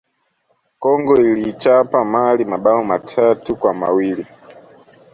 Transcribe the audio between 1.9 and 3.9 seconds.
Mali mabao matatu kwa